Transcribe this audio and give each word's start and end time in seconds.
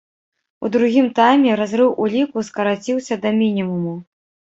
У 0.67 0.69
другім 0.75 1.09
тайме 1.19 1.51
разрыў 1.59 1.91
у 2.05 2.07
ліку 2.13 2.37
скараціўся 2.47 3.19
да 3.27 3.33
мінімуму. 3.41 3.93